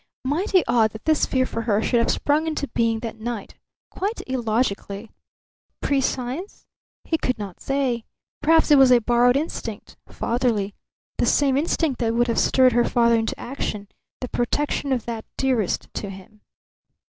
Mighty 0.25 0.63
odd 0.67 0.89
that 0.93 1.05
this 1.05 1.27
fear 1.27 1.45
for 1.45 1.61
her 1.61 1.79
should 1.79 1.99
have 1.99 2.09
sprung 2.09 2.47
into 2.47 2.67
being 2.69 3.01
that 3.01 3.19
night, 3.19 3.53
quite 3.91 4.19
illogically. 4.25 5.11
Prescience? 5.79 6.65
He 7.03 7.19
could 7.19 7.37
not 7.37 7.59
say. 7.61 8.05
Perhaps 8.41 8.71
it 8.71 8.79
was 8.79 8.91
a 8.91 8.97
borrowed 8.97 9.37
instinct 9.37 9.97
fatherly; 10.07 10.73
the 11.19 11.27
same 11.27 11.55
instinct 11.55 11.99
that 11.99 12.15
would 12.15 12.29
have 12.29 12.39
stirred 12.39 12.73
her 12.73 12.83
father 12.83 13.13
into 13.13 13.39
action 13.39 13.89
the 14.21 14.29
protection 14.29 14.91
of 14.91 15.05
that 15.05 15.23
dearest 15.37 15.87
to 15.93 16.09
him. 16.09 16.41